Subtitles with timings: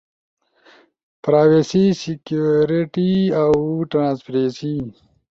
[1.23, 3.11] پراویسی، سیکیوریٹی
[3.41, 3.59] اؤ
[3.91, 4.73] ٹرانسپریسی۔